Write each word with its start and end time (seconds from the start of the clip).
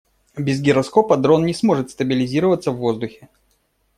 Без 0.35 0.59
гироскопа 0.61 1.15
дрон 1.15 1.45
не 1.45 1.53
сможет 1.53 1.91
стабилизироваться 1.91 2.71
в 2.71 2.77
воздухе. 2.77 3.29